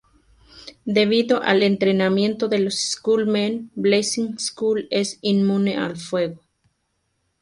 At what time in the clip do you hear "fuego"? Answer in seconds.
5.95-6.39